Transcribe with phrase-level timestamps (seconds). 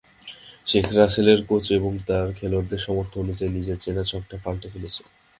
[0.67, 5.05] শেখ রাসেলের কোচ এবার তাঁর খেলোয়াড়দের সামর্থ্য অনুযায়ী নিজের চেনা ছকটা পাল্টে ফেলেছেন।